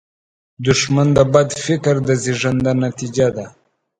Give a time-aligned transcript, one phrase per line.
[0.65, 3.45] دښمن د بد فکر د زیږنده نتیجه ده